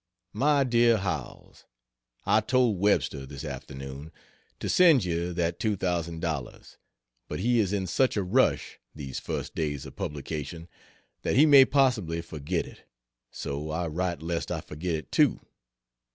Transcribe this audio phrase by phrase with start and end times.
[0.33, 1.65] MY DEAR HOWELLS,
[2.25, 4.11] I told Webster, this afternoon,
[4.59, 6.77] to send you that $2,000;
[7.27, 10.67] but he is in such a rush, these first days of publication,
[11.21, 12.89] that he may possibly forget it;
[13.29, 15.39] so I write lest I forget it too.